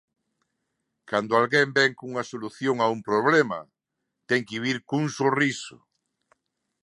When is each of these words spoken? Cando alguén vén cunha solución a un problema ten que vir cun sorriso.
Cando 1.09 1.31
alguén 1.35 1.69
vén 1.77 1.91
cunha 1.99 2.27
solución 2.31 2.75
a 2.79 2.87
un 2.95 2.99
problema 3.09 3.59
ten 4.29 4.41
que 4.47 4.61
vir 4.65 4.77
cun 4.89 5.05
sorriso. 5.19 5.77